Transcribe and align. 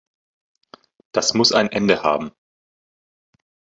Das 1.11 1.35
muss 1.35 1.51
ein 1.51 1.71
Ende 1.71 2.01
haben. 2.01 2.31